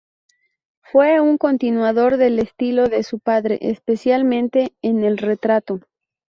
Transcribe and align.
Fue 0.81 1.19
un 1.21 1.37
continuador 1.37 2.17
del 2.17 2.39
estilo 2.39 2.89
de 2.89 3.03
su 3.03 3.19
padre, 3.19 3.59
especialmente 3.61 4.73
en 4.81 5.03
el 5.03 5.19
retrato. 5.19 5.79